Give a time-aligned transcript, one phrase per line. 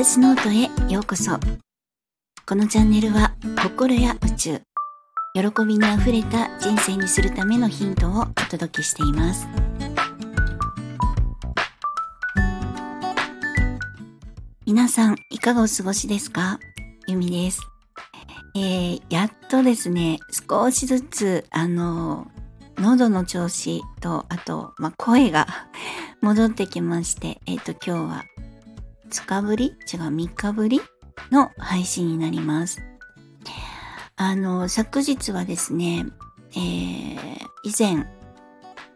[0.00, 1.32] 私ノートへようこそ。
[2.46, 4.60] このチャンネルは心や宇宙
[5.34, 9.48] 喜びにあふれた人生にするためのヒントをお届けしています。
[14.64, 16.60] 皆さんいかがお過ごしですか？
[17.08, 17.60] ゆみです。
[18.54, 22.28] えー、やっとですね少しずつあの
[22.76, 25.48] 喉の調子とあと、まあ、声が
[26.22, 28.24] 戻ってきましてえっ、ー、と今日は
[29.08, 29.66] 2日ぶり？
[29.66, 29.74] 違う
[30.14, 30.82] 3日ぶり？
[31.30, 32.82] の配信になります。
[34.16, 36.06] あの、昨日はですね、
[36.52, 38.06] えー、以前、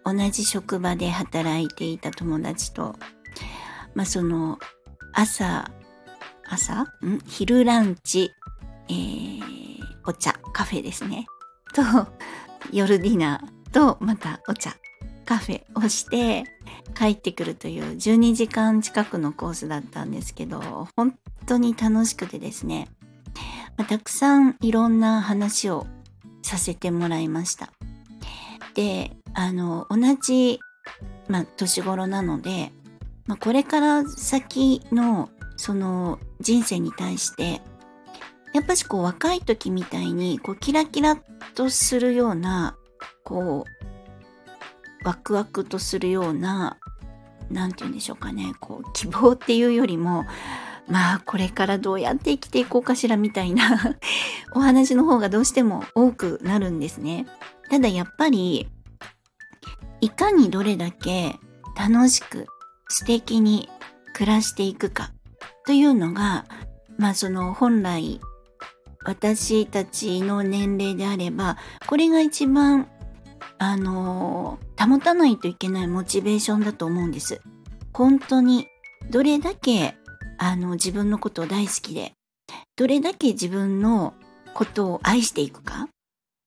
[0.05, 2.95] 同じ職場で働いていた友達と、
[3.95, 4.59] まあ、その、
[5.15, 5.71] 朝、
[6.47, 6.83] 朝？
[6.83, 7.19] ん？
[7.27, 8.31] 昼ランチ、
[8.89, 9.41] えー、
[10.05, 11.27] お茶、カフェですね。
[11.73, 11.83] と、
[12.71, 14.75] 夜ディナーと、またお茶、
[15.25, 16.45] カフェをして、
[16.97, 22.89] 帰ってくるという12時間近くのコースだったんですけど、本当に楽しくてですね、
[23.89, 25.87] たくさんいろんな話を
[26.43, 27.73] させてもらいました。
[28.75, 30.61] で、あの、同じ、
[31.29, 32.73] まあ、年頃なので、
[33.27, 37.63] まあ、これから先のその人生に対して
[38.53, 41.17] やっぱしこう若い時みたいにこうキラキラ
[41.55, 42.77] とするような
[43.23, 43.92] こう
[45.05, 46.79] ワクワクとするような
[47.51, 50.25] 何て言うんでしょうかねこう希望っていうよりも
[50.89, 53.97] まあこれからどうやって生きていこうかしらみたいな
[54.55, 57.27] お話の方がどうしても多くなるんですね。
[57.71, 58.69] ただやっぱり
[60.01, 61.39] いかにどれだけ
[61.79, 62.47] 楽しく
[62.89, 63.69] 素敵に
[64.15, 65.13] 暮らしていくか
[65.65, 66.45] というのが
[66.99, 68.21] まあその本来
[69.05, 71.57] 私たちの年齢であれば
[71.87, 72.89] これが一番
[73.59, 77.41] あの保たないといけないモチベーションだと思うんです。
[77.93, 78.67] 本当に
[79.11, 79.95] どれだけ
[80.39, 82.15] あの自分のことを大好きで
[82.77, 84.15] どれだけ自分の
[84.55, 85.89] ことを愛していくか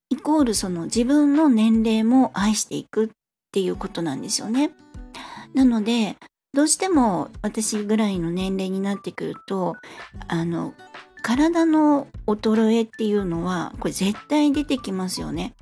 [0.09, 3.09] イコールその自分の年齢も愛していくっ
[3.51, 4.71] ていうことなんですよね。
[5.53, 6.17] なので
[6.53, 9.75] どうしても私ぐらいの年齢になってくると
[10.27, 10.73] あの
[11.21, 15.55] 体の衰えっていうのはこれ絶対出てきますよね。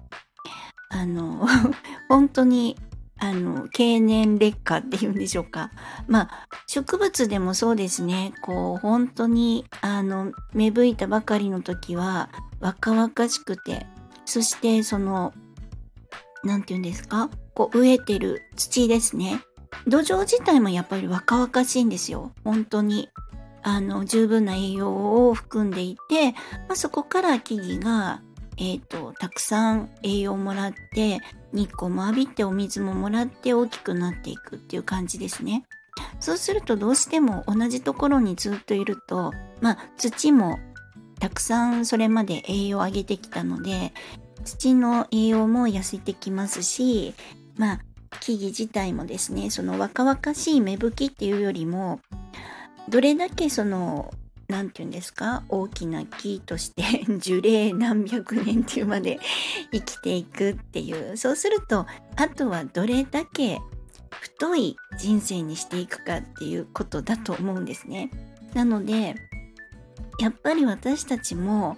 [0.93, 1.47] あの
[2.07, 2.77] 本当に
[3.19, 5.71] あの経年劣化っていうんでしょうか。
[6.07, 6.29] まあ
[6.67, 8.33] 植物でもそうですね。
[8.41, 13.87] こう本当にあの芽吹いたばかりの時は若々しくて
[14.25, 15.33] そしてその
[16.43, 17.29] 何て言うんですか？
[17.55, 19.41] こう植えてる土ですね。
[19.87, 22.31] 土壌自体もやっぱり若々しいんですよ。
[22.43, 23.09] 本当に。
[23.65, 26.33] あの十分な栄養を含んでいて、
[26.67, 28.21] まあ、そこから木々が
[28.57, 31.19] えっ、ー、と、たくさん栄養もらって、
[31.51, 35.65] 日光も浴びてお水ももらって大きくなっていくっていう感じですね。
[36.19, 39.31] そうするとどうしても同じところにずっといると、
[39.61, 40.59] まあ土も
[41.19, 43.93] たくさんそれまで栄養を上げてきたので、
[44.43, 47.13] 土の栄養も痩せてきますし、
[47.57, 47.79] まあ
[48.19, 51.99] 木々自体もですね、その若々しい芽吹きっていうよりも、
[52.89, 54.13] どれだけその
[54.47, 55.43] 何て言うんですか？
[55.49, 56.83] 大きな木として
[57.19, 59.19] 樹齢何百年っていうまで
[59.71, 63.59] 生きていくっていうそうするとあとはどれだけ
[64.09, 68.09] 太い人生にしていくかっていうことだと思うんですね。
[68.53, 69.15] なので
[70.19, 71.77] やっぱり私たちも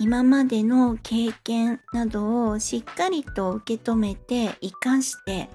[0.00, 5.50] 今までの経験などをしっかりと受け止めて生かして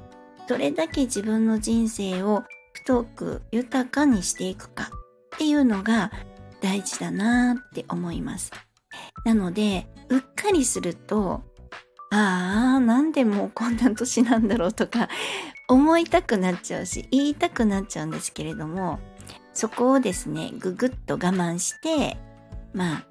[0.47, 2.43] どれだけ自分の人生を
[2.73, 4.91] 太く豊かにしていくか
[5.35, 6.11] っていうのが
[6.63, 8.51] 大事だなって思います。
[9.25, 11.43] なので、うっかりすると、
[12.09, 15.09] ああ、なんでもうこんな年なんだろうとか
[15.67, 18.99] 思いたくなっちゃうし、言いたくなっちゃうんですけれども、
[19.53, 22.17] そこをですね、ぐぐっと我慢して、
[22.73, 23.05] まあ、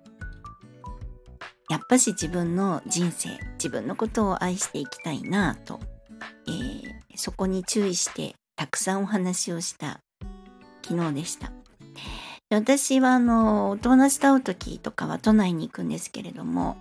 [1.69, 5.79] やっぱし自分の人生、自分のことを愛していきたいなと、
[6.47, 10.01] えー、そこに注意してたくさんお話をした
[10.83, 11.62] 昨日でした。
[12.55, 16.77] 私はあのお友達と会う時とかは都内に行くんですけれども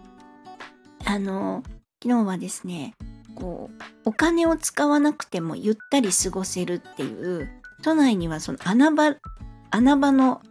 [1.05, 1.63] あの
[2.03, 2.95] 昨日はですね
[3.35, 7.49] こうお金を使わなくてもゆったり過ごせるっていう
[7.83, 9.15] 都内にはその穴場
[9.71, 10.41] 穴場の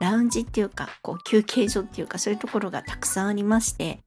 [0.00, 4.00] ラウンジっていうかこう休憩所っていうかそういうところがたくさんありまして、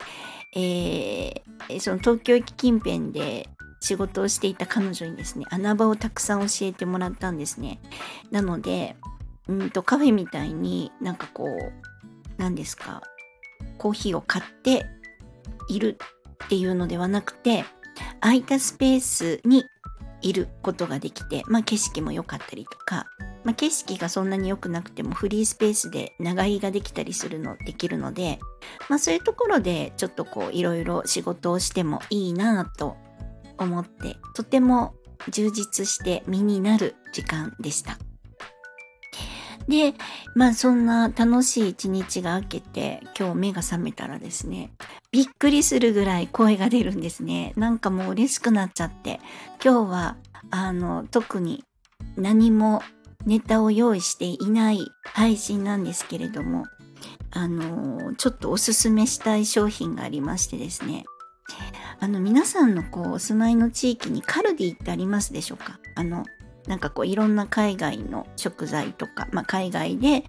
[0.56, 3.50] えー、その東京駅近辺で
[3.81, 7.79] 仕事をしていた彼女にですね穴場をたくさん教えてもらったんですね。
[8.31, 8.95] なので
[9.47, 11.71] うんとカフェみたいになんかこう
[12.38, 13.01] 何ですか
[13.77, 14.85] コーヒーを買って
[15.67, 15.97] いる
[16.45, 17.63] っていうのではなくて
[18.19, 19.65] 空いたスペースに
[20.21, 23.07] いることができて、まあ、景色も良かったりとか、
[23.43, 28.39] まあ、景色がそんなに良くなくてもフリースペースで長居ができたりするのできるので、
[28.89, 32.97] まあ、そういうところでちょっとこういろいろ仕事をしてもいいなと
[33.57, 34.94] 思ってとても
[35.29, 37.97] 充実して身になる時間でした。
[39.67, 39.93] で、
[40.35, 44.71] まあそんな楽しい一日が明けて今日目が覚めたらですね、
[45.11, 47.53] びっくりするぐらい声が出るんですね。
[47.55, 49.19] なんかもう嬉しくなっちゃって、
[49.63, 50.17] 今日は
[50.49, 51.63] あの特に
[52.17, 52.81] 何も
[53.25, 56.65] ネタを用意していない配信なんですけれども、
[57.31, 61.05] あのちょっとおすすめしたい商品がありましてですね、
[61.99, 65.79] あの皆さんのこうお住まいの地域にカルディってありますでしょうか？
[65.95, 66.25] あの
[66.67, 70.23] なんかこういろんな海外の食材とか、まあ、海外で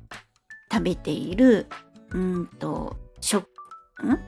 [0.72, 1.66] 食べている
[2.10, 3.46] うんと食
[4.02, 4.18] ん？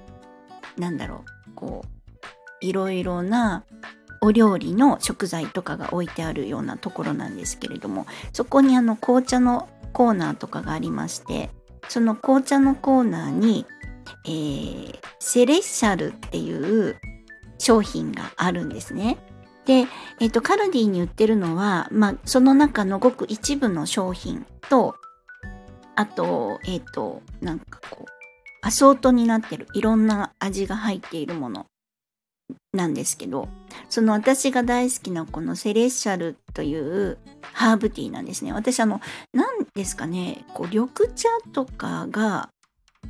[0.80, 3.64] なんだろうこういろいろな
[4.20, 11.50] お料理の食材とかが置いてあるようなところなんですけれどもそこにあの紅茶のコーナーとかがありまして
[11.88, 13.66] その紅茶のコーナーに、
[14.24, 16.96] えー、セレッシャルっていう
[17.58, 19.18] 商品があるんですね。
[19.66, 19.86] で、
[20.20, 24.94] えっ、ー、と、カルディに売ってるのは、まあ、その中のごく一部の商品と、
[25.96, 28.14] あと、えっ、ー、と、なんかこう、
[28.62, 31.66] アソートになってるいろんな味が入っているもの
[32.72, 33.48] なんですけど、
[33.90, 37.18] その私が大好きなこのセレッシャルという
[37.52, 38.52] ハーブティーなんですね。
[38.52, 39.00] 私あの、
[39.32, 42.48] 何ですかね、こう緑茶とかが、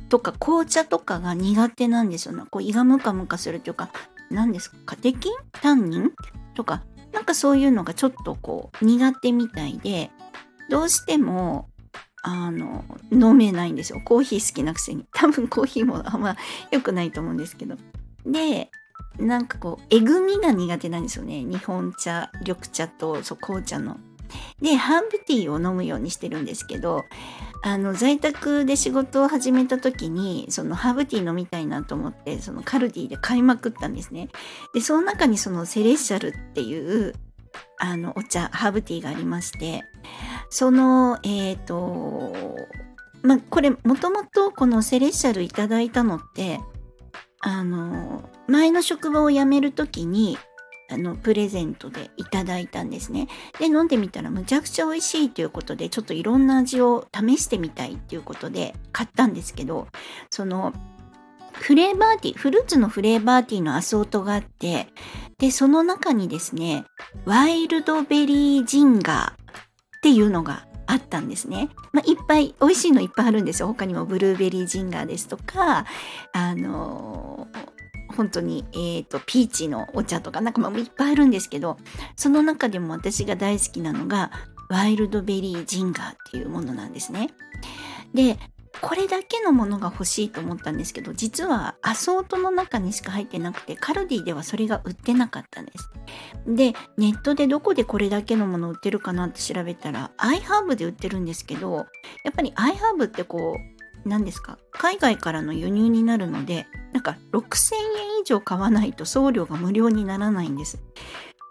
[0.09, 2.43] とか紅茶とかが苦手なんですよね。
[2.51, 3.89] こう胃がムカムカするというか、
[4.29, 6.11] 何ですかカテキンタンニン？
[6.55, 10.09] とか、なんかそういうのがちょっとこう苦手みたいで、
[10.69, 11.69] どうしても、
[12.23, 14.01] あの、飲めないんですよ。
[14.03, 15.05] コーヒー好きなくせに。
[15.13, 16.35] 多分コーヒーもあんま
[16.71, 17.75] 良くないと思うんですけど。
[18.25, 18.71] で、
[19.19, 21.43] なんかこう、えぐみが苦手なんですよね。
[21.43, 23.97] 日本茶、緑茶とそう紅茶の。
[24.61, 27.03] で、ハーブティーを飲むようにしてるんですけど、
[27.65, 34.29] あの在宅で仕事を始めた時にそのハーブティー飲みたいなと思ってそのカルディで買いまくったんですね。
[34.75, 37.15] でその中にそのセレッシャルっていう
[37.79, 39.83] あのお茶ハーブティーがありまして
[40.49, 42.55] そのえっ、ー、と
[43.23, 46.59] まあこれもともとこのセレッシャルいただいたのって
[47.39, 50.37] あの前の職場を辞める時に
[50.89, 53.27] あのプレゼントでいただいたんですね。
[53.59, 59.87] で飲んでみたらむちゃくちゃ美味しいということでちょっといろんな味を試してみたいっていうことで買ったんですけど
[60.29, 60.73] その
[61.53, 64.87] フレーバーティーフルーツのフレーバーティーのアソートがあって
[65.39, 66.85] でその中にですね
[67.25, 71.69] ワイルドベリージンガーっていうのがあったんですね。
[71.93, 73.67] まあ、いっぱい美味しいのいっぱいあるんですよ。
[73.67, 75.85] 他にもブルーベリージンガーですとか
[76.31, 77.74] あのー
[78.15, 81.77] 本当に、えーと、ピーチのお茶とかなんかまあいっぱいあるんですけど
[82.15, 84.31] その中でも私が大好きなのが
[84.69, 87.29] ワイルドベリージンガーっていうものなんですね。
[88.13, 88.37] で
[88.81, 95.89] これだけのものが欲しいと思ったんですけど実はアソートの中にしか入ってなくてカルディではそれが売ってなかったんです。
[96.45, 101.87] でネットでどこでこれだけのもの売ってるかなって調べたらアイハーブで売ってるんですけど
[102.23, 103.57] やっぱりアイハーブってこ
[104.05, 110.79] う何ですか海外からの輸入になるのでなんか6000円以上買わないと送料が無料にならないんです。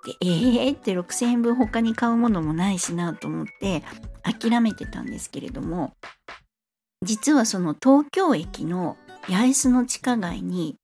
[0.07, 3.83] でえーって6000円分他に買うものもないしなと思って
[4.23, 5.93] 諦めてたんですけれども
[7.03, 10.77] 実はその東京駅の八重洲の地下街に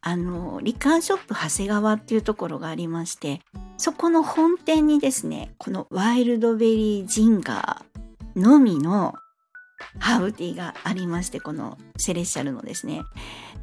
[0.00, 3.40] あのリカーショップ長谷川っていうところがありまして
[3.76, 9.14] そこの本店にですねこのワイルドベリージンガーのみの
[9.98, 13.02] ハーブティーがありましてこのセレッシャルのですね。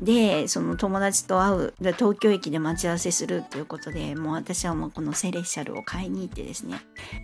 [0.01, 6.81] でその友達と会う東京駅で待ち合わせするということでもう私はもうこのセレッシャルを買いに行ってですね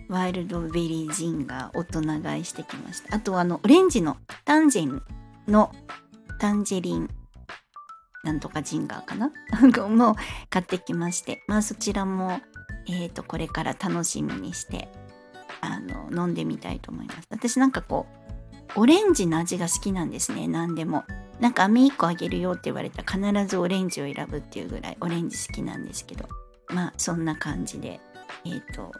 [0.08, 3.14] ワイルドベリージンが大人買いしてきました。
[3.14, 5.02] あとあのオレンジのタンジェン
[5.48, 5.72] の
[6.38, 7.10] タンジェリン
[8.22, 9.32] なんとかジンガーかな？
[9.88, 10.14] もう
[10.50, 12.40] 買ってきましてまあそちらも
[12.86, 14.88] えっ、ー、とこれから楽しみにして
[15.60, 17.28] あの飲んでみたいと思います。
[17.30, 18.19] 私なんかこう
[18.76, 21.04] オレンジの味が好きなんですね何でも
[21.40, 26.28] なんか飴1個あげるよって言われたら必ずオレンジを選ぶっていうぐらいオレンジ好きなんですけど
[26.68, 28.00] まあそんな感じで
[28.44, 28.92] えっ、ー、と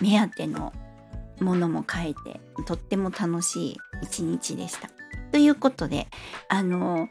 [0.00, 0.72] 目当ての
[1.40, 4.88] ものも買えてとっても楽しい一日でした。
[5.32, 6.06] ということで
[6.48, 7.08] あの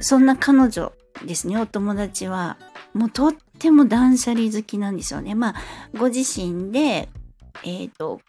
[0.00, 0.92] そんな彼女
[1.24, 2.56] ですねお友達は
[2.94, 5.34] もうとっても断捨離好きなんですよね。
[5.34, 5.54] まあ
[5.96, 7.08] ご自身で
[7.62, 8.20] えっ、ー、と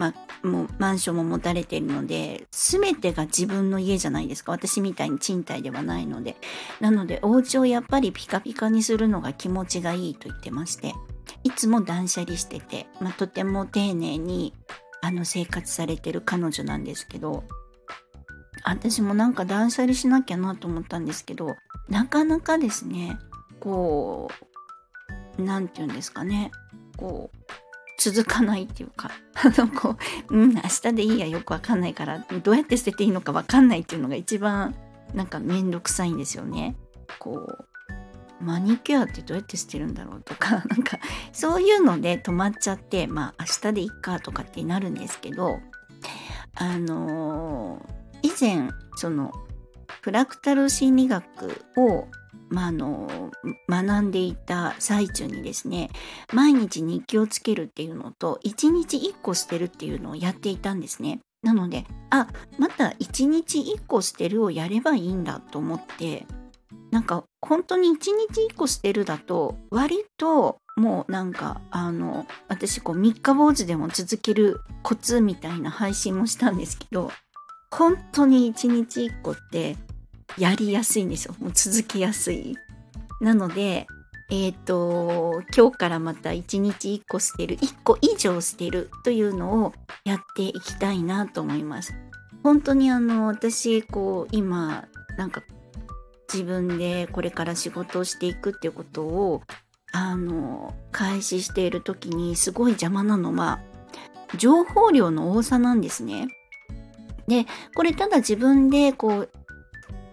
[0.00, 4.50] ま、もうマンションも持たれているので全てが自分の家じゃないですか。
[4.50, 6.36] 私みたいに賃貸ではないので。
[6.80, 10.94] なのでお家をやっぱりピカピカにするのが気持ちがいいと言ってまして。
[11.44, 14.54] いつも断捨離してて、まあ、とても丁寧に
[15.02, 17.44] あの生活されてる彼女なんですけど
[18.64, 21.56] 私もなんか断捨離しなきゃなと思ったんですけど
[21.88, 23.18] なかなかですね
[23.60, 24.28] こ
[25.38, 26.50] う何て言うんですかね
[26.96, 27.39] こう
[28.00, 29.96] 続かないっていうか あのこ
[30.28, 34.74] ううん明日でいいやよくわかんないからどうやって捨てていいのかわかんないっていうのが一番
[35.14, 36.76] なんかめんどくさいんですよね。
[37.18, 37.64] こう
[38.42, 40.98] マニキュアってどうやって捨てるんだろうとか なんか
[41.32, 45.60] そういうので止まっちゃってまあ明日でいっかとかってなるんですけど
[46.54, 49.32] あのー、以前その
[50.00, 52.06] フラクタル心理学を
[52.50, 53.30] まあ、の
[53.68, 55.88] 学んでいた最中にですね
[56.32, 61.20] 毎日日記をつけるっていうのと1日1個捨てるっていうのをやっていたんですね。
[61.42, 62.28] なのであ
[62.58, 66.26] また1日1個捨てるをやればいいんだと思って
[66.90, 68.12] なんか本当に1日
[68.52, 77.10] 1個捨てるだと割ともうなんかあの私こう三日坊主でも続けるコツみたいな配信もしたんですけど
[77.70, 79.76] 本当に1日1個って
[80.38, 81.34] やりやすいんですよ。
[81.40, 82.56] もう続けやすい。
[83.20, 83.86] なので
[84.30, 89.72] えっ、ー、と今日からまた1日1個捨てる1個以上捨てるというのを
[90.04, 91.94] やっていきたいなと思います。
[92.42, 95.42] 本当にあの私こう今なんか
[96.32, 99.42] 自分でこれから仕事をしていくっていうことを
[99.92, 103.60] あの開始している時にすごい邪魔なのは
[104.36, 106.28] 情報量の多さなんですね。
[107.26, 109.30] でこれただ自分でこう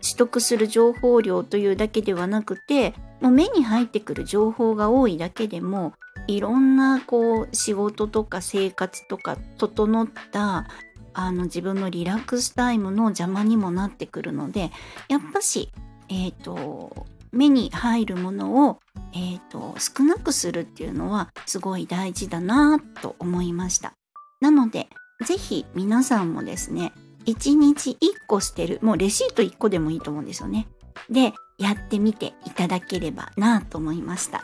[0.08, 5.94] 取得する情報量というだけではなくてもう目に入ってくる情報が多いだけでも
[6.28, 10.68] いろんなこう仕事とか生活とか整った
[11.14, 14.72] あの自分のリラックスタイムの邪魔にもなってくるので
[15.10, 15.72] やっぱし
[16.10, 18.80] えっ、ー、と目に入るものを、
[19.14, 23.94] えーと、少なくするっていうのはすごい大事だなと思いました。
[24.40, 24.88] なので
[25.26, 26.94] 是非皆さんもですね
[27.28, 30.68] 1日1個捨てるもうレシート1個でもいいと思うんですよね。
[31.10, 34.44] でやってみていただければなと思いました。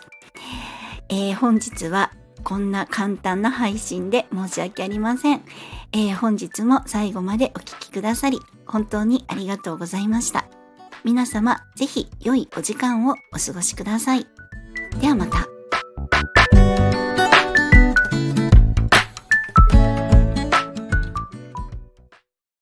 [1.09, 2.11] えー、本日は
[2.43, 5.41] こんな簡単な配信で申し訳ありません。
[5.93, 10.45] えー、本日も最後までお聴きくださり本当にありがとうございました。
[11.03, 14.25] 皆様、ぜひ良いお時間をお過ごしください。
[15.01, 15.52] ではまた。